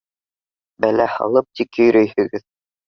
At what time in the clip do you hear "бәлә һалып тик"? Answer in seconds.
0.85-1.83